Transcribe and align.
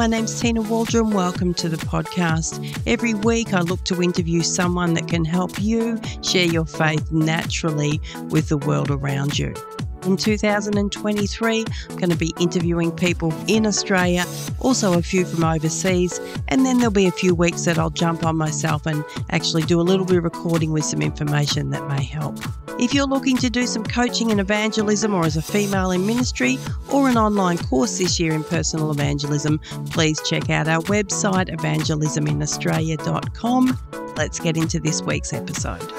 my 0.00 0.06
name's 0.06 0.40
Tina 0.40 0.62
Waldron. 0.62 1.10
Welcome 1.10 1.52
to 1.52 1.68
the 1.68 1.76
podcast. 1.76 2.74
Every 2.86 3.12
week, 3.12 3.52
I 3.52 3.60
look 3.60 3.84
to 3.84 4.02
interview 4.02 4.40
someone 4.40 4.94
that 4.94 5.08
can 5.08 5.26
help 5.26 5.60
you 5.60 6.00
share 6.22 6.46
your 6.46 6.64
faith 6.64 7.12
naturally 7.12 8.00
with 8.30 8.48
the 8.48 8.56
world 8.56 8.90
around 8.90 9.38
you. 9.38 9.52
In 10.06 10.16
2023, 10.16 11.64
I'm 11.90 11.96
going 11.98 12.08
to 12.08 12.16
be 12.16 12.32
interviewing 12.40 12.92
people 12.92 13.34
in 13.46 13.66
Australia, 13.66 14.24
also 14.58 14.98
a 14.98 15.02
few 15.02 15.26
from 15.26 15.44
overseas, 15.44 16.18
and 16.48 16.64
then 16.64 16.78
there'll 16.78 16.90
be 16.90 17.06
a 17.06 17.12
few 17.12 17.34
weeks 17.34 17.66
that 17.66 17.76
I'll 17.76 17.90
jump 17.90 18.24
on 18.24 18.38
myself 18.38 18.86
and 18.86 19.04
actually 19.28 19.64
do 19.64 19.82
a 19.82 19.82
little 19.82 20.06
bit 20.06 20.16
of 20.16 20.24
recording 20.24 20.72
with 20.72 20.86
some 20.86 21.02
information 21.02 21.68
that 21.72 21.86
may 21.88 22.02
help. 22.02 22.38
If 22.80 22.94
you're 22.94 23.06
looking 23.06 23.36
to 23.36 23.50
do 23.50 23.66
some 23.66 23.84
coaching 23.84 24.30
in 24.30 24.40
evangelism 24.40 25.12
or 25.12 25.26
as 25.26 25.36
a 25.36 25.42
female 25.42 25.90
in 25.90 26.06
ministry 26.06 26.56
or 26.90 27.10
an 27.10 27.18
online 27.18 27.58
course 27.58 27.98
this 27.98 28.18
year 28.18 28.32
in 28.32 28.42
personal 28.42 28.90
evangelism, 28.90 29.58
please 29.90 30.18
check 30.22 30.48
out 30.48 30.66
our 30.66 30.80
website 30.84 31.54
evangelisminaustralia.com. 31.54 33.78
Let's 34.16 34.40
get 34.40 34.56
into 34.56 34.80
this 34.80 35.02
week's 35.02 35.34
episode. 35.34 35.92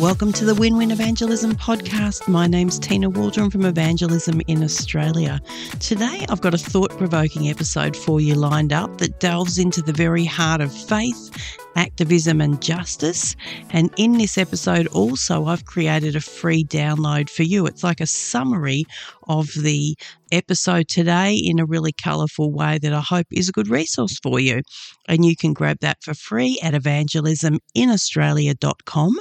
Welcome 0.00 0.32
to 0.32 0.44
the 0.46 0.54
Win 0.54 0.78
Win 0.78 0.92
Evangelism 0.92 1.56
podcast. 1.56 2.26
My 2.26 2.46
name's 2.46 2.78
Tina 2.78 3.10
Waldron 3.10 3.50
from 3.50 3.66
Evangelism 3.66 4.40
in 4.46 4.62
Australia. 4.62 5.42
Today, 5.78 6.24
I've 6.30 6.40
got 6.40 6.54
a 6.54 6.58
thought 6.58 6.96
provoking 6.96 7.50
episode 7.50 7.94
for 7.94 8.18
you 8.18 8.34
lined 8.34 8.72
up 8.72 8.96
that 8.96 9.20
delves 9.20 9.58
into 9.58 9.82
the 9.82 9.92
very 9.92 10.24
heart 10.24 10.62
of 10.62 10.72
faith, 10.72 11.30
activism, 11.76 12.40
and 12.40 12.62
justice. 12.62 13.36
And 13.72 13.90
in 13.98 14.16
this 14.16 14.38
episode, 14.38 14.86
also, 14.86 15.44
I've 15.44 15.66
created 15.66 16.16
a 16.16 16.22
free 16.22 16.64
download 16.64 17.28
for 17.28 17.42
you. 17.42 17.66
It's 17.66 17.84
like 17.84 18.00
a 18.00 18.06
summary 18.06 18.86
of 19.28 19.48
the 19.48 19.98
episode 20.32 20.88
today 20.88 21.34
in 21.34 21.58
a 21.58 21.66
really 21.66 21.92
colourful 21.92 22.52
way 22.52 22.78
that 22.78 22.94
I 22.94 23.00
hope 23.00 23.26
is 23.30 23.50
a 23.50 23.52
good 23.52 23.68
resource 23.68 24.18
for 24.22 24.40
you. 24.40 24.62
And 25.08 25.26
you 25.26 25.36
can 25.36 25.52
grab 25.52 25.80
that 25.80 25.98
for 26.02 26.14
free 26.14 26.58
at 26.62 26.72
evangelisminaustralia.com 26.72 29.18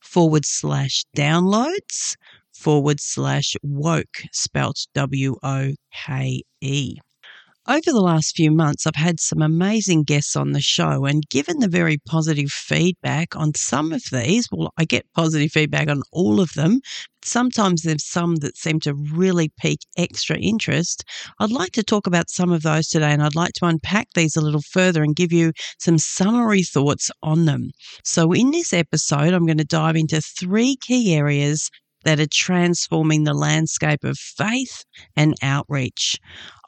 forward 0.00 0.44
slash 0.44 1.04
downloads 1.16 2.16
forward 2.52 3.00
slash 3.00 3.56
woke, 3.62 4.22
spelt 4.32 4.86
W 4.94 5.36
O 5.42 5.74
K 5.92 6.42
E. 6.60 6.98
Over 7.68 7.92
the 7.92 8.00
last 8.00 8.34
few 8.34 8.50
months, 8.50 8.88
I've 8.88 8.96
had 8.96 9.20
some 9.20 9.40
amazing 9.40 10.02
guests 10.02 10.34
on 10.34 10.50
the 10.50 10.60
show, 10.60 11.04
and 11.04 11.22
given 11.28 11.60
the 11.60 11.68
very 11.68 11.96
positive 11.96 12.50
feedback 12.50 13.36
on 13.36 13.54
some 13.54 13.92
of 13.92 14.02
these, 14.10 14.48
well, 14.50 14.72
I 14.78 14.84
get 14.84 15.06
positive 15.14 15.52
feedback 15.52 15.88
on 15.88 16.02
all 16.10 16.40
of 16.40 16.54
them. 16.54 16.80
Sometimes 17.24 17.82
there's 17.82 18.04
some 18.04 18.34
that 18.36 18.56
seem 18.56 18.80
to 18.80 18.94
really 18.94 19.52
pique 19.60 19.86
extra 19.96 20.36
interest. 20.38 21.04
I'd 21.38 21.52
like 21.52 21.70
to 21.74 21.84
talk 21.84 22.08
about 22.08 22.30
some 22.30 22.50
of 22.50 22.62
those 22.62 22.88
today, 22.88 23.12
and 23.12 23.22
I'd 23.22 23.36
like 23.36 23.52
to 23.58 23.66
unpack 23.66 24.08
these 24.16 24.34
a 24.34 24.40
little 24.40 24.62
further 24.72 25.04
and 25.04 25.14
give 25.14 25.32
you 25.32 25.52
some 25.78 25.98
summary 25.98 26.64
thoughts 26.64 27.12
on 27.22 27.44
them. 27.44 27.70
So, 28.02 28.32
in 28.32 28.50
this 28.50 28.72
episode, 28.72 29.32
I'm 29.32 29.46
going 29.46 29.58
to 29.58 29.64
dive 29.64 29.94
into 29.94 30.20
three 30.20 30.74
key 30.80 31.14
areas 31.14 31.70
that 32.04 32.20
are 32.20 32.26
transforming 32.26 33.24
the 33.24 33.34
landscape 33.34 34.04
of 34.04 34.18
faith 34.18 34.84
and 35.16 35.34
outreach. 35.42 36.18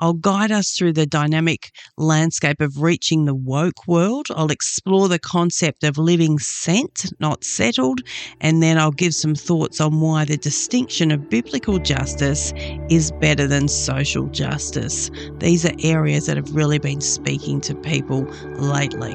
I'll 0.00 0.14
guide 0.14 0.50
us 0.50 0.72
through 0.72 0.92
the 0.94 1.06
dynamic 1.06 1.70
landscape 1.96 2.60
of 2.60 2.82
reaching 2.82 3.24
the 3.24 3.34
woke 3.34 3.86
world. 3.86 4.26
I'll 4.34 4.50
explore 4.50 5.08
the 5.08 5.18
concept 5.18 5.84
of 5.84 5.96
living 5.96 6.38
sent, 6.38 7.12
not 7.20 7.44
settled, 7.44 8.00
and 8.40 8.62
then 8.62 8.78
I'll 8.78 8.90
give 8.90 9.14
some 9.14 9.34
thoughts 9.34 9.80
on 9.80 10.00
why 10.00 10.24
the 10.24 10.36
distinction 10.36 11.10
of 11.10 11.30
biblical 11.30 11.78
justice 11.78 12.52
is 12.90 13.12
better 13.12 13.46
than 13.46 13.68
social 13.68 14.26
justice. 14.26 15.10
These 15.38 15.64
are 15.64 15.74
areas 15.82 16.26
that 16.26 16.36
have 16.36 16.54
really 16.54 16.78
been 16.78 17.00
speaking 17.00 17.60
to 17.62 17.74
people 17.74 18.24
lately. 18.56 19.14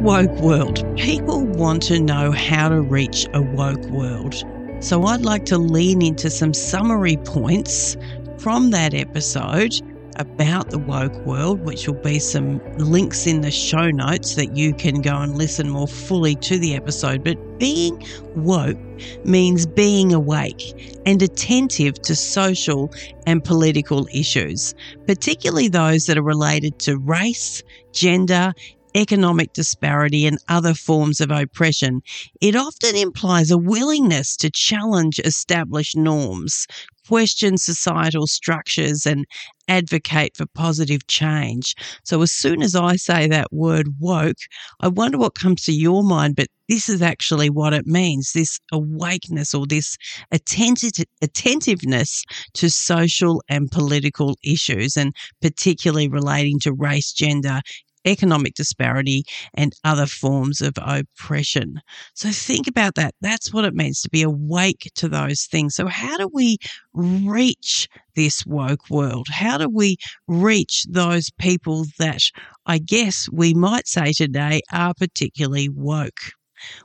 Woke 0.00 0.40
world, 0.40 0.96
people 0.96 1.44
want 1.46 1.82
to 1.84 2.00
know 2.00 2.32
how 2.32 2.68
to 2.68 2.80
reach 2.80 3.26
a 3.34 3.42
woke 3.42 3.84
world. 3.86 4.34
So 4.80 5.04
I'd 5.04 5.22
like 5.22 5.44
to 5.46 5.58
lean 5.58 6.02
into 6.02 6.30
some 6.30 6.54
summary 6.54 7.18
points 7.18 7.96
from 8.38 8.70
that 8.70 8.94
episode 8.94 9.74
about 10.16 10.70
the 10.70 10.78
woke 10.78 11.14
world, 11.26 11.60
which 11.60 11.86
will 11.86 12.00
be 12.00 12.18
some 12.18 12.60
links 12.78 13.26
in 13.26 13.42
the 13.42 13.50
show 13.50 13.90
notes 13.90 14.34
that 14.34 14.56
you 14.56 14.74
can 14.74 15.02
go 15.02 15.16
and 15.16 15.36
listen 15.36 15.68
more 15.68 15.88
fully 15.88 16.34
to 16.36 16.58
the 16.58 16.74
episode. 16.74 17.22
But 17.22 17.58
being 17.58 18.02
woke 18.34 18.78
means 19.24 19.66
being 19.66 20.12
awake 20.12 21.00
and 21.06 21.22
attentive 21.22 22.00
to 22.02 22.16
social 22.16 22.92
and 23.26 23.44
political 23.44 24.08
issues, 24.12 24.74
particularly 25.06 25.68
those 25.68 26.06
that 26.06 26.18
are 26.18 26.22
related 26.22 26.78
to 26.80 26.98
race, 26.98 27.62
gender, 27.92 28.52
economic 28.94 29.52
disparity, 29.52 30.26
and 30.26 30.38
other 30.48 30.74
forms 30.74 31.20
of 31.20 31.30
oppression, 31.30 32.02
it 32.40 32.56
often 32.56 32.96
implies 32.96 33.50
a 33.50 33.58
willingness 33.58 34.36
to 34.36 34.50
challenge 34.50 35.18
established 35.20 35.96
norms, 35.96 36.66
question 37.08 37.56
societal 37.56 38.26
structures, 38.26 39.06
and 39.06 39.26
advocate 39.68 40.36
for 40.36 40.46
positive 40.54 41.06
change. 41.06 41.74
So, 42.04 42.22
as 42.22 42.32
soon 42.32 42.62
as 42.62 42.74
I 42.74 42.96
say 42.96 43.26
that 43.26 43.52
word 43.52 43.88
woke, 43.98 44.36
I 44.80 44.88
wonder 44.88 45.18
what 45.18 45.34
comes 45.34 45.62
to 45.64 45.72
your 45.72 46.02
mind, 46.02 46.36
but 46.36 46.48
this 46.68 46.88
is 46.88 47.02
actually 47.02 47.50
what 47.50 47.74
it 47.74 47.86
means 47.86 48.32
this 48.32 48.58
awakeness 48.72 49.54
or 49.54 49.66
this 49.66 49.96
attentive, 50.30 50.92
attentiveness 51.20 52.24
to 52.54 52.70
social 52.70 53.42
and 53.48 53.70
political 53.70 54.36
issues, 54.44 54.96
and 54.96 55.14
particularly 55.40 56.08
relating 56.08 56.58
to 56.60 56.72
race, 56.72 57.12
gender, 57.12 57.60
economic 58.06 58.54
disparity, 58.54 59.24
and 59.54 59.74
other 59.84 60.06
forms 60.06 60.60
of 60.60 60.74
oppression. 60.80 61.80
So 62.14 62.30
think 62.30 62.66
about 62.66 62.94
that. 62.96 63.14
That's 63.20 63.52
what 63.52 63.64
it 63.64 63.74
means 63.74 64.00
to 64.02 64.10
be 64.10 64.22
awake 64.22 64.90
to 64.96 65.08
those 65.08 65.44
things. 65.44 65.74
So, 65.74 65.86
how 65.86 66.16
do 66.16 66.28
we 66.32 66.58
reach 66.92 67.88
this 68.14 68.44
woke 68.46 68.90
world? 68.90 69.26
How 69.30 69.58
do 69.58 69.68
we 69.68 69.96
reach 70.28 70.84
those 70.88 71.30
people 71.38 71.86
that 71.98 72.22
I 72.66 72.78
guess 72.78 73.28
we 73.32 73.54
might 73.54 73.86
say 73.86 74.12
today 74.12 74.60
are 74.72 74.94
particularly 74.94 75.68
woke? 75.68 76.20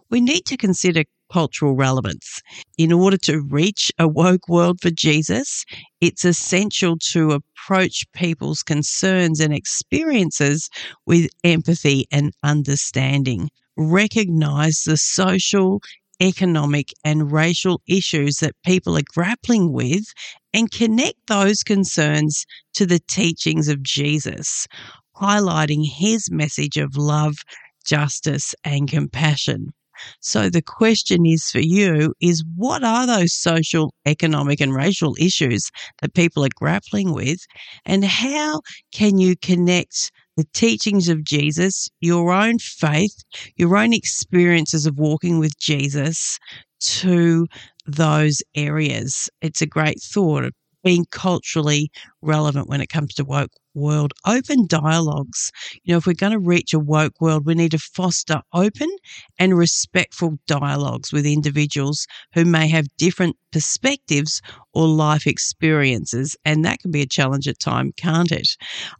We 0.10 0.22
need 0.22 0.46
to 0.46 0.58
consider 0.58 1.04
cultural 1.32 1.76
relevance. 1.76 2.42
In 2.78 2.92
order 2.92 3.18
to 3.18 3.42
reach 3.42 3.92
a 4.00 4.08
woke 4.08 4.48
world 4.48 4.80
for 4.82 4.90
Jesus, 4.90 5.66
it's 6.02 6.26
essential 6.26 6.98
to 7.12 7.32
approach 7.32 8.06
people's 8.14 8.64
concerns 8.64 9.40
and 9.40 9.54
experiences 9.54 10.70
with 11.06 11.30
empathy 11.44 12.06
and 12.12 12.34
understanding. 12.44 13.50
Recognize 13.76 14.84
the 14.86 14.98
social, 14.98 15.82
economic, 16.22 16.94
and 17.04 17.32
racial 17.32 17.82
issues 17.88 18.38
that 18.38 18.56
people 18.66 18.98
are 18.98 19.14
grappling 19.14 19.72
with 19.72 20.06
and 20.54 20.72
connect 20.72 21.28
those 21.28 21.64
concerns 21.64 22.46
to 22.74 22.86
the 22.86 23.00
teachings 23.08 23.68
of 23.68 23.84
Jesus, 23.84 24.68
highlighting 25.16 25.86
his 25.86 26.32
message 26.32 26.78
of 26.78 26.98
love, 26.98 27.36
justice, 27.86 28.56
and 28.64 28.90
compassion. 28.90 29.74
So 30.22 30.50
the 30.50 30.62
question 30.62 31.26
is 31.26 31.50
for 31.50 31.60
you 31.60 32.14
is 32.22 32.44
what 32.56 32.84
are 32.84 33.06
those 33.06 33.34
social, 33.34 33.94
economic 34.06 34.62
and 34.62 34.74
racial 34.74 35.16
issues 35.20 35.70
that 36.02 36.14
people 36.14 36.46
are 36.46 36.50
grappling 36.56 37.14
with 37.14 37.40
and 37.86 38.04
how 38.06 38.62
can 38.92 39.18
you 39.18 39.36
connect 39.42 40.12
the 40.38 40.46
teachings 40.54 41.10
of 41.10 41.24
Jesus, 41.24 41.90
your 42.00 42.32
own 42.32 42.60
faith, 42.60 43.24
your 43.56 43.76
own 43.76 43.92
experiences 43.92 44.86
of 44.86 45.00
walking 45.00 45.40
with 45.40 45.58
Jesus 45.60 46.38
to 46.80 47.48
those 47.88 48.42
areas. 48.56 49.30
It's 49.42 49.62
a 49.62 49.68
great 49.68 50.00
thought 50.00 50.44
of 50.44 50.54
being 50.84 51.06
culturally 51.12 51.90
relevant 52.22 52.70
when 52.70 52.82
it 52.82 52.90
comes 52.90 53.14
to 53.16 53.26
woke 53.26 53.50
world. 53.78 54.14
Open 54.26 54.68
dialogues. 54.68 55.52
You 55.84 55.94
know, 55.94 55.98
if 55.98 56.08
we're 56.08 56.14
going 56.14 56.34
to 56.34 56.40
reach 56.40 56.74
a 56.74 56.80
woke 56.80 57.22
world, 57.22 57.46
we 57.46 57.56
need 57.56 57.72
to 57.72 57.80
foster 57.80 58.42
open 58.54 58.90
and 59.40 59.58
respectful 59.58 60.38
dialogues 60.48 61.14
with 61.14 61.26
individuals 61.26 62.06
who 62.34 62.44
may 62.44 62.68
have 62.68 62.88
different 62.98 63.36
perspectives 63.52 64.42
or 64.74 64.88
life 64.88 65.26
experiences. 65.26 66.36
And 66.46 66.66
that 66.66 66.80
can 66.80 66.92
be 66.92 67.02
a 67.02 67.08
challenge 67.08 67.48
at 67.48 67.60
times, 67.60 67.94
can't 67.98 68.32
it? 68.32 68.48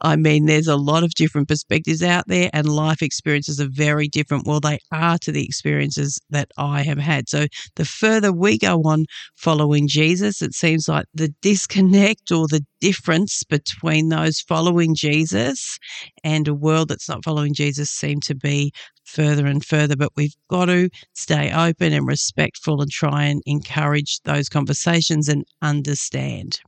I 0.02 0.16
mean, 0.16 0.46
there's 0.46 0.68
a 0.68 0.76
lot 0.76 1.04
of 1.04 1.12
different 1.12 1.48
perspectives 1.48 2.02
out 2.02 2.26
there, 2.28 2.50
and 2.54 2.68
life 2.68 3.02
experiences 3.02 3.60
are 3.60 3.70
very 3.70 4.08
different. 4.08 4.48
Well, 4.48 4.60
they 4.60 4.80
are 4.92 5.18
to 5.20 5.32
the 5.32 5.46
experiences 5.46 6.20
that 6.30 6.50
I 6.58 6.84
have 6.84 6.98
had. 6.98 7.30
So 7.30 7.48
the 7.76 7.86
further 7.86 8.32
we 8.32 8.58
go 8.58 8.82
on 8.86 9.06
following 9.36 9.88
Jesus, 9.88 10.42
it 10.42 10.54
seems 10.54 10.88
like 10.88 11.06
the 11.14 11.34
disconnect 11.42 12.32
or 12.32 12.48
the 12.48 12.66
difference 12.80 13.44
between 13.44 14.10
those 14.10 14.40
following 14.42 14.96
Jesus 14.96 15.78
and 16.24 16.48
a 16.48 16.54
world 16.54 16.90
that's 16.90 17.10
not 17.10 17.24
following 17.24 17.54
Jesus 17.54 17.90
seem 17.90 18.20
to 18.22 18.36
be 18.36 18.72
further 19.06 19.46
and 19.46 19.64
further. 19.64 19.96
But 19.96 20.12
we've 20.16 20.36
got 20.50 20.66
to 20.66 20.90
stay 21.14 21.52
open 21.52 21.94
and 21.94 22.08
respectful 22.08 22.82
and 22.82 22.92
try 22.92 23.26
and 23.26 23.42
encourage 23.46 24.20
those 24.24 24.50
conversations 24.50 25.30
and 25.30 25.46
understand. 25.62 26.60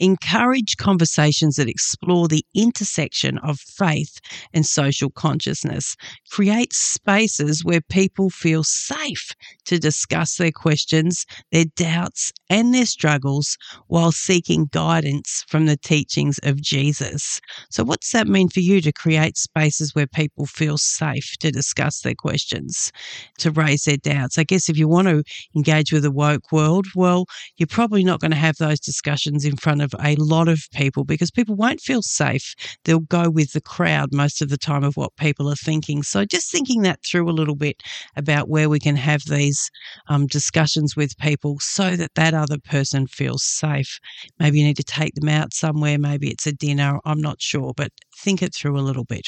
Encourage 0.00 0.76
conversations 0.76 1.56
that 1.56 1.68
explore 1.68 2.28
the 2.28 2.44
intersection 2.54 3.38
of 3.38 3.58
faith 3.58 4.20
and 4.54 4.64
social 4.64 5.10
consciousness. 5.10 5.96
Create 6.30 6.72
spaces 6.72 7.64
where 7.64 7.80
people 7.80 8.30
feel 8.30 8.62
safe 8.62 9.32
to 9.64 9.78
discuss 9.78 10.36
their 10.36 10.52
questions, 10.52 11.26
their 11.50 11.64
doubts, 11.76 12.32
and 12.48 12.72
their 12.72 12.86
struggles 12.86 13.56
while 13.88 14.12
seeking 14.12 14.68
guidance 14.70 15.44
from 15.48 15.66
the 15.66 15.76
teachings 15.76 16.38
of 16.44 16.62
Jesus. 16.62 17.40
So, 17.70 17.82
what's 17.82 18.12
that 18.12 18.28
mean 18.28 18.48
for 18.48 18.60
you 18.60 18.80
to 18.80 18.92
create 18.92 19.36
spaces 19.36 19.94
where 19.94 20.06
people 20.06 20.46
feel 20.46 20.78
safe 20.78 21.36
to 21.40 21.50
discuss 21.50 22.00
their 22.00 22.14
questions, 22.14 22.92
to 23.38 23.50
raise 23.50 23.84
their 23.84 23.96
doubts? 23.96 24.38
I 24.38 24.44
guess 24.44 24.68
if 24.68 24.78
you 24.78 24.86
want 24.86 25.08
to 25.08 25.24
engage 25.56 25.92
with 25.92 26.02
the 26.02 26.12
woke 26.12 26.52
world, 26.52 26.86
well, 26.94 27.26
you're 27.56 27.66
probably 27.66 28.04
not 28.04 28.20
going 28.20 28.30
to 28.30 28.36
have 28.36 28.56
those 28.58 28.80
discussions 28.80 29.44
in 29.44 29.56
front 29.56 29.82
of 29.82 29.87
a 30.00 30.16
lot 30.16 30.48
of 30.48 30.60
people 30.72 31.04
because 31.04 31.30
people 31.30 31.54
won't 31.54 31.80
feel 31.80 32.02
safe. 32.02 32.54
They'll 32.84 33.00
go 33.00 33.30
with 33.30 33.52
the 33.52 33.60
crowd 33.60 34.12
most 34.12 34.42
of 34.42 34.48
the 34.48 34.56
time 34.58 34.84
of 34.84 34.96
what 34.96 35.16
people 35.16 35.48
are 35.50 35.56
thinking. 35.56 36.02
So, 36.02 36.24
just 36.24 36.50
thinking 36.50 36.82
that 36.82 37.00
through 37.04 37.28
a 37.28 37.32
little 37.32 37.56
bit 37.56 37.82
about 38.16 38.48
where 38.48 38.68
we 38.68 38.80
can 38.80 38.96
have 38.96 39.22
these 39.26 39.70
um, 40.08 40.26
discussions 40.26 40.96
with 40.96 41.16
people 41.18 41.58
so 41.60 41.96
that 41.96 42.14
that 42.14 42.34
other 42.34 42.58
person 42.58 43.06
feels 43.06 43.44
safe. 43.44 43.98
Maybe 44.38 44.58
you 44.58 44.64
need 44.66 44.76
to 44.76 44.84
take 44.84 45.14
them 45.14 45.28
out 45.28 45.54
somewhere. 45.54 45.98
Maybe 45.98 46.28
it's 46.30 46.46
a 46.46 46.52
dinner. 46.52 46.98
I'm 47.04 47.20
not 47.20 47.40
sure, 47.40 47.72
but 47.76 47.90
think 48.16 48.42
it 48.42 48.54
through 48.54 48.78
a 48.78 48.82
little 48.82 49.04
bit. 49.04 49.26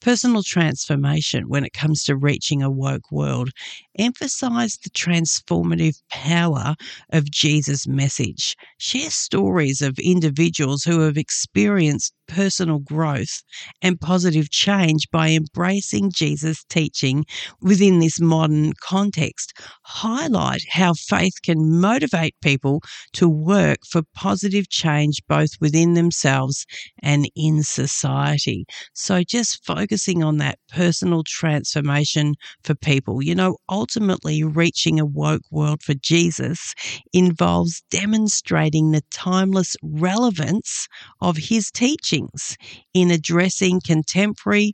Personal 0.00 0.42
transformation 0.42 1.48
when 1.48 1.64
it 1.64 1.72
comes 1.72 2.04
to 2.04 2.16
reaching 2.16 2.62
a 2.62 2.70
woke 2.70 3.10
world 3.10 3.50
emphasize 3.98 4.76
the 4.76 4.90
transformative 4.90 6.00
power 6.10 6.76
of 7.12 7.30
Jesus' 7.30 7.86
message. 7.86 8.56
Share 8.78 9.10
stories 9.10 9.82
of 9.82 9.98
individuals 9.98 10.84
who 10.84 11.00
have 11.00 11.16
experienced 11.16 12.12
personal 12.28 12.78
growth 12.78 13.42
and 13.82 14.00
positive 14.00 14.50
change 14.50 15.08
by 15.10 15.30
embracing 15.30 16.10
Jesus' 16.12 16.64
teaching 16.68 17.24
within 17.60 17.98
this 17.98 18.20
modern 18.20 18.72
context. 18.80 19.54
Highlight 19.88 20.62
how 20.68 20.94
faith 20.94 21.40
can 21.44 21.78
motivate 21.78 22.34
people 22.42 22.82
to 23.12 23.28
work 23.28 23.78
for 23.88 24.02
positive 24.16 24.68
change 24.68 25.22
both 25.28 25.50
within 25.60 25.94
themselves 25.94 26.66
and 27.04 27.30
in 27.36 27.62
society. 27.62 28.66
So 28.94 29.22
just 29.22 29.64
focusing 29.64 30.24
on 30.24 30.38
that 30.38 30.58
personal 30.68 31.22
transformation 31.24 32.34
for 32.64 32.74
people. 32.74 33.22
You 33.22 33.36
know, 33.36 33.58
ultimately 33.68 34.42
reaching 34.42 34.98
a 34.98 35.06
woke 35.06 35.44
world 35.52 35.84
for 35.84 35.94
Jesus 35.94 36.74
involves 37.12 37.84
demonstrating 37.88 38.90
the 38.90 39.02
timeless 39.12 39.76
relevance 39.82 40.88
of 41.20 41.36
his 41.36 41.70
teachings 41.70 42.56
in 42.92 43.12
addressing 43.12 43.80
contemporary 43.86 44.72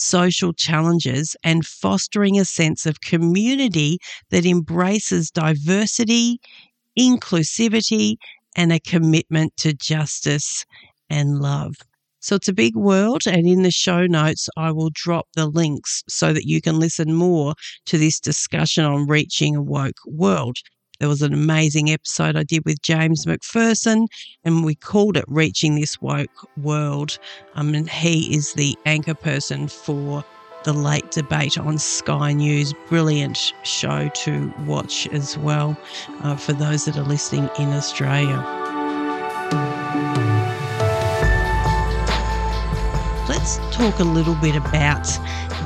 social 0.00 0.52
challenges 0.52 1.36
and 1.44 1.66
fostering 1.66 2.38
a 2.38 2.44
sense 2.44 2.86
of 2.86 3.00
community 3.00 3.98
that 4.30 4.46
embraces 4.46 5.30
diversity, 5.30 6.40
inclusivity, 6.98 8.16
and 8.56 8.72
a 8.72 8.80
commitment 8.80 9.56
to 9.58 9.72
justice 9.72 10.64
and 11.08 11.38
love. 11.38 11.74
So 12.20 12.36
it's 12.36 12.48
a 12.48 12.52
big 12.52 12.76
world, 12.76 13.22
and 13.26 13.46
in 13.46 13.62
the 13.62 13.70
show 13.70 14.06
notes, 14.06 14.48
I 14.56 14.72
will 14.72 14.90
drop 14.92 15.28
the 15.34 15.46
links 15.46 16.02
so 16.08 16.32
that 16.32 16.44
you 16.44 16.60
can 16.60 16.78
listen 16.78 17.14
more 17.14 17.54
to 17.86 17.96
this 17.96 18.20
discussion 18.20 18.84
on 18.84 19.06
reaching 19.06 19.56
a 19.56 19.62
woke 19.62 20.00
world. 20.06 20.56
There 21.00 21.08
was 21.08 21.22
an 21.22 21.32
amazing 21.32 21.90
episode 21.90 22.36
I 22.36 22.42
did 22.42 22.62
with 22.66 22.82
James 22.82 23.26
Macpherson, 23.26 24.06
and 24.44 24.64
we 24.66 24.74
called 24.74 25.16
it 25.16 25.24
Reaching 25.28 25.74
This 25.74 25.98
Woke 26.02 26.46
World. 26.58 27.18
Um, 27.54 27.74
and 27.74 27.88
he 27.88 28.34
is 28.34 28.52
the 28.52 28.76
anchor 28.84 29.14
person 29.14 29.66
for 29.66 30.22
the 30.64 30.74
late 30.74 31.10
debate 31.10 31.56
on 31.56 31.78
Sky 31.78 32.34
News. 32.34 32.74
Brilliant 32.90 33.54
show 33.62 34.10
to 34.10 34.54
watch 34.66 35.08
as 35.08 35.38
well 35.38 35.74
uh, 36.22 36.36
for 36.36 36.52
those 36.52 36.84
that 36.84 36.98
are 36.98 37.02
listening 37.02 37.48
in 37.58 37.70
Australia. 37.70 38.46
let's 43.26 43.58
talk 43.74 43.98
a 44.00 44.04
little 44.04 44.34
bit 44.34 44.54
about 44.54 45.06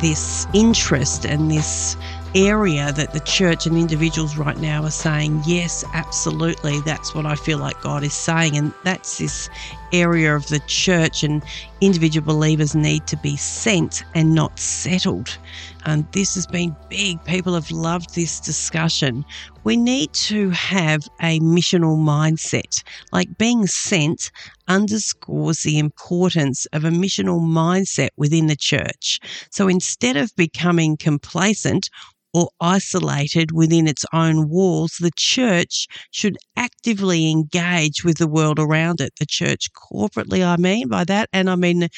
this 0.01 0.47
interest 0.53 1.25
and 1.25 1.51
this 1.51 1.97
area 2.35 2.93
that 2.93 3.13
the 3.13 3.21
church 3.21 3.67
and 3.67 3.77
individuals 3.77 4.37
right 4.37 4.59
now 4.59 4.83
are 4.83 4.91
saying, 4.91 5.43
yes, 5.47 5.85
absolutely, 5.93 6.81
that's 6.81 7.15
what 7.15 7.27
I 7.27 7.35
feel 7.35 7.59
like 7.59 7.81
God 7.81 8.03
is 8.03 8.15
saying. 8.15 8.57
And 8.57 8.73
that's 8.83 9.19
this 9.19 9.49
area 9.93 10.35
of 10.35 10.49
the 10.49 10.59
church, 10.67 11.23
and 11.23 11.43
individual 11.81 12.27
believers 12.27 12.75
need 12.75 13.07
to 13.07 13.17
be 13.17 13.37
sent 13.37 14.03
and 14.15 14.35
not 14.35 14.59
settled. 14.59 15.39
And 15.87 16.11
this 16.13 16.35
has 16.35 16.47
been 16.47 16.75
big. 16.89 17.23
People 17.25 17.55
have 17.55 17.71
loved 17.71 18.15
this 18.15 18.41
discussion. 18.41 19.25
We 19.63 19.77
need 19.77 20.13
to 20.15 20.51
have 20.51 21.07
a 21.21 21.39
missional 21.41 21.97
mindset. 21.99 22.83
Like 23.13 23.39
being 23.39 23.67
sent 23.67 24.33
underscores 24.67 25.63
the 25.63 25.79
importance 25.79 26.67
of 26.73 26.85
a 26.85 26.91
missional 26.91 27.41
mindset 27.41 28.09
within 28.17 28.47
the 28.47 28.57
church. 28.57 29.21
So 29.51 29.69
instead 29.69 30.17
of 30.17 30.35
becoming 30.37 30.97
complacent 30.97 31.91
or 32.35 32.51
isolated 32.61 33.53
within 33.53 33.87
its 33.87 34.05
own 34.13 34.49
walls, 34.51 34.97
the 35.01 35.13
church 35.17 35.87
should 36.11 36.37
actively 36.57 37.31
engage 37.31 38.05
with 38.05 38.19
the 38.19 38.29
world 38.29 38.59
around 38.59 39.01
it. 39.01 39.13
The 39.19 39.27
church 39.27 39.69
corporately, 39.73 40.45
I 40.47 40.57
mean 40.57 40.89
by 40.89 41.05
that, 41.05 41.31
and 41.33 41.49
I 41.49 41.55
mean 41.57 41.89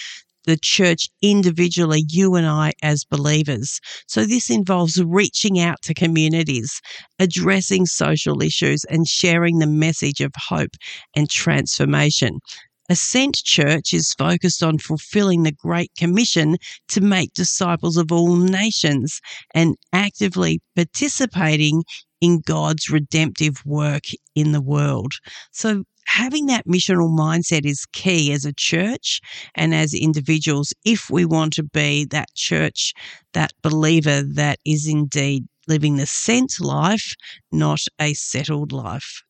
the 0.47 0.57
church 0.57 1.09
individually, 1.23 2.05
you 2.09 2.37
and 2.37 2.47
I 2.47 2.73
as 2.83 3.05
believers. 3.05 3.81
So 4.07 4.25
this 4.25 4.49
involves 4.49 5.03
reaching 5.03 5.59
out 5.59 5.83
to 5.83 5.95
communities, 5.95 6.81
addressing 7.19 7.87
social 7.87 8.41
issues, 8.43 8.85
and 8.85 9.09
sharing 9.09 9.59
the 9.59 9.67
message 9.67 10.21
of 10.21 10.33
hope 10.37 10.71
and 11.17 11.29
transformation. 11.29 12.41
Ascent 12.89 13.43
Church 13.43 13.93
is 13.93 14.15
focused 14.15 14.63
on 14.63 14.79
fulfilling 14.79 15.43
the 15.43 15.51
Great 15.51 15.91
Commission 15.97 16.57
to 16.89 17.01
make 17.01 17.33
disciples 17.33 17.97
of 17.97 18.13
all 18.13 18.37
nations 18.37 19.21
and 19.55 19.77
actively 19.93 20.61
participating 20.77 21.83
in 22.21 22.41
God's 22.41 22.89
redemptive 22.89 23.65
work 23.67 24.05
in 24.37 24.53
the 24.53 24.61
world. 24.61 25.15
So, 25.51 25.83
having 26.07 26.47
that 26.47 26.67
missional 26.67 27.11
mindset 27.11 27.67
is 27.67 27.87
key 27.93 28.31
as 28.33 28.45
a 28.45 28.53
church 28.53 29.21
and 29.57 29.75
as 29.75 29.93
individuals 29.93 30.73
if 30.85 31.11
we 31.11 31.25
want 31.25 31.55
to 31.55 31.65
be 31.65 32.05
that 32.07 32.33
church, 32.37 32.93
that 33.33 33.53
believer 33.63 34.23
that 34.23 34.61
is 34.65 34.87
indeed 34.87 35.45
living 35.67 35.97
the 35.97 36.07
sent 36.07 36.61
life, 36.61 37.15
not 37.51 37.81
a 38.01 38.15
settled 38.15 38.71
life. 38.71 39.23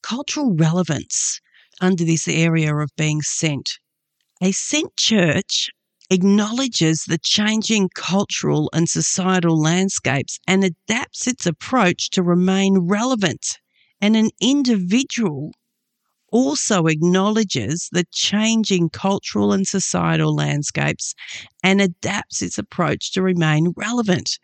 Cultural 0.00 0.54
relevance 0.54 1.40
under 1.82 2.04
this 2.04 2.26
area 2.28 2.74
of 2.74 2.90
being 2.96 3.20
sent. 3.20 3.78
A 4.40 4.52
sent 4.52 4.96
church 4.96 5.68
acknowledges 6.10 7.04
the 7.06 7.18
changing 7.18 7.88
cultural 7.94 8.70
and 8.72 8.88
societal 8.88 9.60
landscapes 9.60 10.38
and 10.46 10.64
adapts 10.64 11.26
its 11.26 11.46
approach 11.46 12.10
to 12.10 12.22
remain 12.22 12.78
relevant. 12.78 13.58
And 14.00 14.16
an 14.16 14.30
individual 14.40 15.52
also 16.30 16.86
acknowledges 16.86 17.88
the 17.92 18.04
changing 18.12 18.90
cultural 18.90 19.52
and 19.52 19.66
societal 19.66 20.34
landscapes 20.34 21.14
and 21.62 21.80
adapts 21.80 22.42
its 22.42 22.58
approach 22.58 23.12
to 23.12 23.22
remain 23.22 23.72
relevant. 23.76 24.38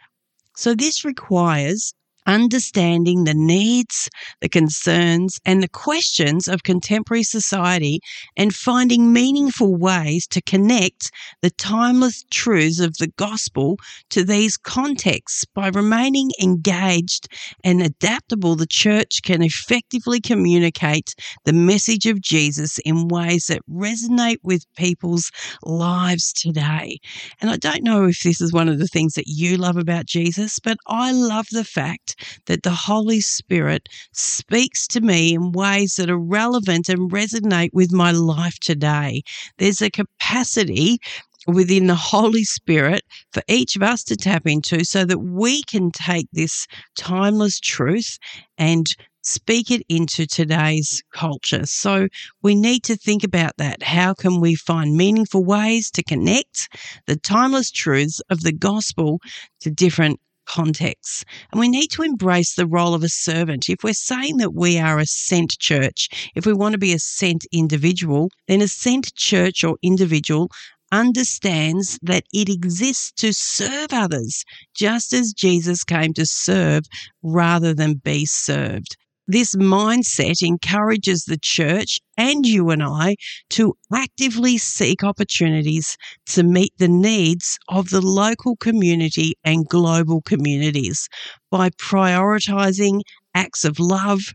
So, 0.55 0.75
this 0.75 1.05
requires 1.05 1.95
understanding 2.29 3.25
the 3.25 3.35
needs, 3.35 4.09
the 4.41 4.49
concerns, 4.49 5.41
and 5.45 5.63
the 5.63 5.69
questions 5.69 6.47
of 6.47 6.63
contemporary 6.63 7.23
society 7.23 8.01
and 8.37 8.55
finding 8.55 9.13
meaningful 9.13 9.75
ways 9.75 10.27
to 10.29 10.43
connect 10.43 11.11
the 11.43 11.51
timeless 11.51 12.25
truths 12.31 12.79
of 12.79 12.97
the 12.99 13.11
gospel 13.17 13.77
to 14.11 14.23
these 14.23 14.57
contexts. 14.59 15.45
By 15.55 15.69
remaining 15.69 16.31
engaged 16.41 17.29
and 17.65 17.83
adaptable, 17.83 18.55
the 18.55 18.67
church 18.67 19.23
can 19.25 19.43
effectively 19.43 20.21
communicate 20.21 21.15
the 21.47 21.55
message 21.55 22.05
of 22.05 22.21
Jesus 22.21 22.79
in 22.85 23.09
ways 23.09 23.47
that 23.47 23.63
resonate 23.71 24.39
with 24.43 24.67
people's 24.77 25.31
lives 25.63 26.33
today. 26.35 26.99
And 27.41 27.51
I 27.51 27.57
don't 27.57 27.83
know 27.83 28.05
if 28.05 28.23
this 28.23 28.43
is 28.43 28.53
one 28.53 28.69
of 28.69 28.79
the 28.79 28.87
things 28.87 29.15
that 29.15 29.27
you 29.27 29.57
love 29.57 29.79
about 29.79 30.05
Jesus, 30.05 30.59
but 30.59 30.77
I 30.87 31.13
love 31.13 31.47
the 31.51 31.65
fact 31.65 32.17
that 32.47 32.63
the 32.63 32.71
Holy 32.71 33.21
Spirit 33.21 33.89
speaks 34.13 34.87
to 34.89 35.01
me 35.01 35.35
in 35.35 35.53
ways 35.53 35.97
that 35.97 36.11
are 36.11 36.19
relevant 36.19 36.89
and 36.89 37.11
resonate 37.11 37.71
with 37.73 37.93
my 37.93 38.13
life 38.13 38.59
today. 38.61 39.23
There's 39.59 39.83
a 39.83 39.91
capacity 39.91 40.99
within 41.47 41.87
the 41.87 41.95
Holy 41.95 42.45
Spirit 42.45 43.03
for 43.33 43.43
each 43.49 43.75
of 43.75 43.83
us 43.83 44.05
to 44.05 44.17
tap 44.17 44.47
into 44.47 44.85
so 44.85 45.05
that 45.05 45.19
we 45.19 45.63
can 45.63 45.91
take 45.91 46.27
this 46.33 46.67
timeless 46.97 47.59
truth 47.59 48.19
and 48.59 48.87
speak 49.23 49.71
it 49.71 49.83
into 49.89 50.27
today's 50.27 51.03
culture. 51.13 51.67
So 51.67 52.09
we 52.43 52.55
need 52.55 52.83
to 52.85 52.97
think 52.97 53.25
about 53.25 53.53
that. 53.59 53.83
How 53.83 54.15
can 54.15 54.41
we 54.41 54.55
find 54.55 54.97
meaningful 54.97 55.45
ways 55.45 55.91
to 55.93 56.03
connect 56.03 56.69
the 57.07 57.17
timeless 57.17 57.71
truths 57.71 58.21
of 58.31 58.41
the 58.41 58.53
gospel 58.53 59.19
to 59.61 59.71
different 59.71 60.21
contexts. 60.49 61.25
And 61.53 61.61
we 61.61 61.69
need 61.69 61.89
to 61.89 62.03
embrace 62.03 62.55
the 62.55 62.67
role 62.67 62.95
of 62.95 63.05
a 63.05 63.09
servant. 63.09 63.69
If 63.69 63.85
we're 63.85 63.93
saying 63.93 64.39
that 64.39 64.55
we 64.55 64.79
are 64.79 64.99
a 64.99 65.07
sent 65.07 65.59
church, 65.59 66.09
if 66.35 66.47
we 66.47 66.53
want 66.53 66.73
to 66.73 66.79
be 66.79 66.93
a 66.93 66.99
sent 66.99 67.45
individual, 67.53 68.31
then 68.49 68.61
a 68.61 68.69
sent 68.69 69.15
church 69.15 69.63
or 69.63 69.77
individual 69.83 70.51
understands 70.91 71.99
that 72.03 72.25
it 72.33 72.49
exists 72.49 73.13
to 73.13 73.33
serve 73.33 73.93
others, 73.93 74.45
just 74.75 75.13
as 75.13 75.33
Jesus 75.33 75.85
came 75.85 76.15
to 76.15 76.25
serve 76.27 76.85
rather 77.23 77.75
than 77.75 78.01
be 78.03 78.25
served. 78.25 78.97
This 79.31 79.55
mindset 79.55 80.41
encourages 80.43 81.25
the 81.25 81.37
church 81.37 82.01
and 82.17 82.47
you 82.47 82.71
and 82.71 82.83
I 82.83 83.17
to 83.51 83.77
actively 83.93 84.57
seek 84.57 85.05
opportunities 85.05 85.99
to 86.29 86.43
meet 86.43 86.73
the 86.79 86.89
needs 86.89 87.59
of 87.69 87.91
the 87.91 88.01
local 88.01 88.57
community 88.57 89.35
and 89.45 89.69
global 89.69 90.23
communities 90.23 91.11
by 91.51 91.69
prioritizing 91.69 93.03
acts 93.35 93.67
of 93.67 93.79
love, 93.79 94.35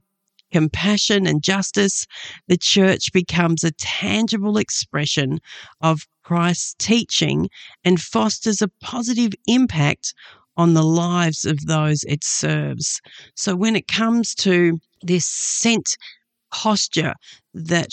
compassion, 0.51 1.25
and 1.25 1.41
justice. 1.41 2.05
The 2.47 2.57
church 2.57 3.11
becomes 3.11 3.63
a 3.63 3.71
tangible 3.71 4.59
expression 4.59 5.39
of 5.81 6.05
Christ's 6.21 6.75
teaching 6.77 7.49
and 7.83 7.99
fosters 7.99 8.61
a 8.61 8.69
positive 8.79 9.31
impact 9.47 10.13
on 10.57 10.73
the 10.73 10.83
lives 10.83 11.45
of 11.45 11.65
those 11.65 12.03
it 12.03 12.23
serves. 12.23 13.01
So 13.35 13.55
when 13.55 13.75
it 13.75 13.87
comes 13.87 14.35
to 14.35 14.79
this 15.01 15.25
sent 15.25 15.97
posture 16.51 17.13
that 17.53 17.89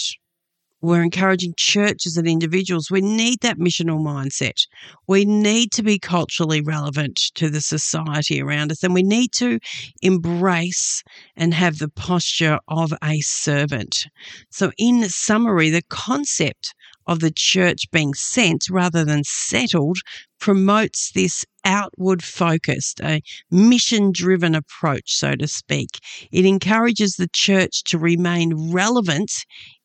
we're 0.83 1.03
encouraging 1.03 1.53
churches 1.59 2.17
and 2.17 2.27
individuals. 2.27 2.91
We 2.91 3.03
need 3.03 3.41
that 3.41 3.59
missional 3.59 4.01
mindset. 4.01 4.67
We 5.07 5.27
need 5.27 5.73
to 5.73 5.83
be 5.83 5.99
culturally 5.99 6.63
relevant 6.63 7.17
to 7.35 7.51
the 7.51 7.61
society 7.61 8.41
around 8.41 8.73
us, 8.73 8.83
and 8.83 8.95
we 8.95 9.03
need 9.03 9.33
to 9.33 9.59
embrace 10.01 11.03
and 11.37 11.53
have 11.53 11.79
the 11.79 11.91
posture 11.91 12.59
of 12.69 12.95
a 13.05 13.21
servant. 13.21 14.07
So, 14.51 14.73
in 14.79 15.07
summary, 15.11 15.69
the 15.69 15.83
concept 15.91 16.75
of 17.07 17.21
the 17.21 17.33
church 17.35 17.91
being 17.91 18.15
sent 18.15 18.69
rather 18.71 19.05
than 19.05 19.23
settled 19.25 19.99
promotes 20.41 21.13
this 21.13 21.45
outward 21.65 22.23
focused, 22.23 23.01
a 23.01 23.23
mission 23.51 24.11
driven 24.13 24.55
approach, 24.55 25.15
so 25.15 25.35
to 25.35 25.47
speak. 25.47 25.99
It 26.33 26.47
encourages 26.47 27.15
the 27.15 27.29
church 27.33 27.85
to 27.85 27.99
remain 27.99 28.73
relevant 28.73 29.31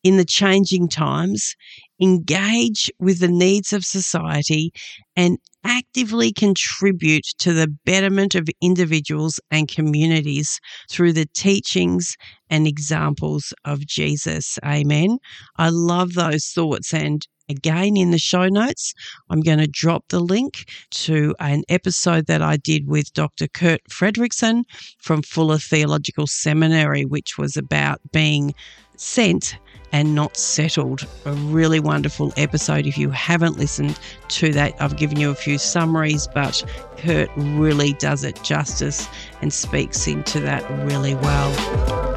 in 0.02 0.16
the 0.16 0.24
changing 0.24 0.88
times, 0.88 1.54
engage 2.00 2.90
with 2.98 3.20
the 3.20 3.28
needs 3.28 3.72
of 3.72 3.84
society, 3.84 4.72
and 5.16 5.38
actively 5.64 6.32
contribute 6.32 7.26
to 7.38 7.52
the 7.52 7.68
betterment 7.84 8.34
of 8.34 8.48
individuals 8.60 9.40
and 9.50 9.68
communities 9.68 10.60
through 10.90 11.12
the 11.12 11.26
teachings 11.34 12.16
and 12.50 12.66
examples 12.66 13.52
of 13.64 13.84
Jesus. 13.86 14.58
Amen. 14.64 15.18
I 15.56 15.70
love 15.70 16.14
those 16.14 16.46
thoughts 16.46 16.94
and 16.94 17.26
Again, 17.48 17.96
in 17.96 18.10
the 18.10 18.18
show 18.18 18.48
notes, 18.48 18.92
I'm 19.30 19.40
going 19.40 19.58
to 19.58 19.68
drop 19.68 20.06
the 20.08 20.18
link 20.18 20.68
to 20.90 21.32
an 21.38 21.62
episode 21.68 22.26
that 22.26 22.42
I 22.42 22.56
did 22.56 22.88
with 22.88 23.12
Dr. 23.12 23.46
Kurt 23.46 23.82
Fredrickson 23.88 24.64
from 24.98 25.22
Fuller 25.22 25.58
Theological 25.58 26.26
Seminary, 26.26 27.04
which 27.04 27.38
was 27.38 27.56
about 27.56 28.00
being 28.12 28.52
sent 29.00 29.56
and 29.92 30.14
not 30.14 30.36
settled. 30.36 31.06
A 31.24 31.32
really 31.32 31.80
wonderful 31.80 32.32
episode. 32.36 32.86
If 32.86 32.98
you 32.98 33.10
haven't 33.10 33.56
listened 33.56 33.98
to 34.28 34.52
that, 34.52 34.74
I've 34.80 34.96
given 34.96 35.18
you 35.18 35.30
a 35.30 35.34
few 35.34 35.58
summaries, 35.58 36.26
but 36.26 36.62
Kurt 36.98 37.30
really 37.36 37.92
does 37.94 38.24
it 38.24 38.42
justice 38.42 39.08
and 39.40 39.52
speaks 39.52 40.06
into 40.06 40.40
that 40.40 40.68
really 40.84 41.14
well. 41.14 42.16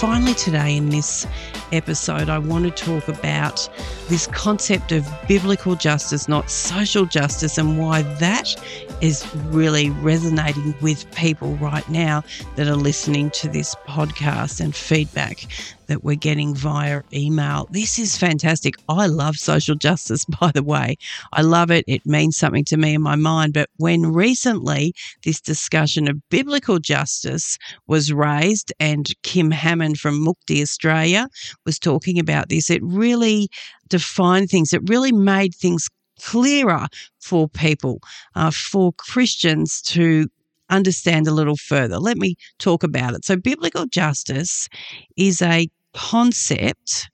finally, 0.00 0.32
today 0.32 0.78
in 0.78 0.88
this 0.88 1.26
episode, 1.72 2.28
I 2.28 2.38
want 2.38 2.64
to 2.64 2.70
talk 2.70 3.08
about 3.08 3.68
this 4.08 4.26
concept 4.28 4.92
of 4.92 5.08
biblical 5.28 5.74
justice, 5.74 6.28
not 6.28 6.50
social 6.50 7.04
justice, 7.04 7.58
and 7.58 7.78
why 7.78 8.02
that 8.02 8.54
is 9.00 9.26
really 9.46 9.90
resonating 9.90 10.74
with 10.80 11.10
people 11.14 11.56
right 11.56 11.88
now 11.88 12.22
that 12.56 12.66
are 12.66 12.76
listening 12.76 13.30
to 13.30 13.48
this 13.48 13.74
podcast 13.88 14.60
and 14.60 14.74
feedback 14.74 15.46
that 15.90 16.04
we're 16.04 16.14
getting 16.14 16.54
via 16.54 17.02
email. 17.12 17.66
This 17.72 17.98
is 17.98 18.16
fantastic. 18.16 18.76
I 18.88 19.06
love 19.06 19.36
social 19.36 19.74
justice, 19.74 20.24
by 20.40 20.52
the 20.52 20.62
way. 20.62 20.96
I 21.32 21.42
love 21.42 21.72
it. 21.72 21.84
It 21.88 22.06
means 22.06 22.36
something 22.36 22.64
to 22.66 22.76
me 22.76 22.94
in 22.94 23.02
my 23.02 23.16
mind. 23.16 23.54
But 23.54 23.70
when 23.76 24.06
recently 24.06 24.94
this 25.24 25.40
discussion 25.40 26.08
of 26.08 26.16
biblical 26.30 26.78
justice 26.78 27.58
was 27.88 28.12
raised, 28.12 28.72
and 28.78 29.10
Kim 29.24 29.50
Hammond 29.50 29.98
from 29.98 30.24
Mukti 30.24 30.62
Australia 30.62 31.28
was 31.66 31.78
talking 31.80 32.20
about 32.20 32.48
this, 32.48 32.70
it 32.70 32.82
really 32.84 33.48
defined 33.88 34.48
things. 34.48 34.72
It 34.72 34.88
really 34.88 35.12
made 35.12 35.56
things 35.56 35.88
clearer 36.22 36.86
for 37.18 37.48
people, 37.48 38.00
uh, 38.36 38.52
for 38.52 38.92
Christians 38.92 39.82
to 39.82 40.28
understand 40.70 41.26
a 41.26 41.32
little 41.32 41.56
further. 41.56 41.98
Let 41.98 42.16
me 42.16 42.36
talk 42.58 42.84
about 42.84 43.14
it. 43.14 43.24
So, 43.24 43.36
biblical 43.36 43.86
justice 43.86 44.68
is 45.16 45.42
a 45.42 45.68
concept 45.94 47.08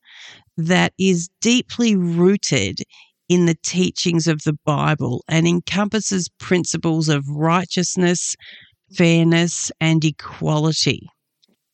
that 0.57 0.93
is 0.99 1.29
deeply 1.41 1.97
rooted 1.97 2.79
in 3.29 3.47
the 3.47 3.57
teachings 3.63 4.27
of 4.27 4.41
the 4.45 4.57
Bible 4.65 5.25
and 5.29 5.47
encompasses 5.47 6.29
principles 6.39 7.09
of 7.09 7.29
righteousness, 7.29 8.37
fairness, 8.95 9.71
and 9.81 10.05
equality. 10.05 11.09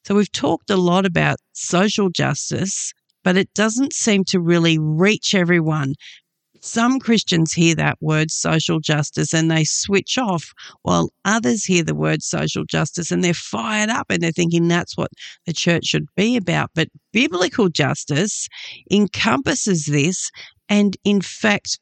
So, 0.04 0.16
we've 0.16 0.32
talked 0.32 0.70
a 0.70 0.76
lot 0.76 1.06
about 1.06 1.36
social 1.52 2.10
justice, 2.10 2.92
but 3.22 3.36
it 3.36 3.52
doesn't 3.54 3.92
seem 3.92 4.24
to 4.28 4.40
really 4.40 4.78
reach 4.78 5.34
everyone 5.34 5.94
some 6.62 7.00
Christians 7.00 7.52
hear 7.52 7.74
that 7.74 7.98
word 8.00 8.30
social 8.30 8.80
justice 8.80 9.34
and 9.34 9.50
they 9.50 9.64
switch 9.64 10.16
off, 10.16 10.52
while 10.82 11.10
others 11.24 11.64
hear 11.64 11.82
the 11.82 11.94
word 11.94 12.22
social 12.22 12.64
justice 12.64 13.10
and 13.10 13.22
they're 13.22 13.34
fired 13.34 13.90
up 13.90 14.06
and 14.10 14.22
they're 14.22 14.30
thinking 14.30 14.68
that's 14.68 14.96
what 14.96 15.10
the 15.46 15.52
church 15.52 15.86
should 15.86 16.06
be 16.16 16.36
about. 16.36 16.70
But 16.74 16.88
biblical 17.12 17.68
justice 17.68 18.48
encompasses 18.90 19.86
this 19.86 20.30
and, 20.68 20.96
in 21.04 21.20
fact, 21.20 21.78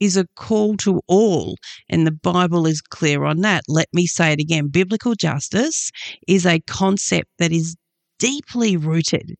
is 0.00 0.16
a 0.16 0.26
call 0.36 0.76
to 0.78 1.00
all, 1.06 1.56
and 1.88 2.06
the 2.06 2.12
Bible 2.12 2.66
is 2.66 2.80
clear 2.80 3.24
on 3.24 3.40
that. 3.42 3.62
Let 3.68 3.86
me 3.92 4.06
say 4.06 4.32
it 4.32 4.40
again 4.40 4.68
biblical 4.68 5.14
justice 5.14 5.90
is 6.26 6.44
a 6.44 6.60
concept 6.66 7.30
that 7.38 7.52
is 7.52 7.76
deeply 8.18 8.76
rooted 8.76 9.36